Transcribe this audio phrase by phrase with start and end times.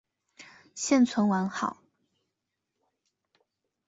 [0.73, 1.77] 现存完好。